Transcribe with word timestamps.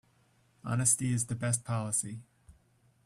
Honesty 0.65 1.13
is 1.13 1.27
the 1.27 1.35
best 1.35 1.63
policy. 1.63 2.21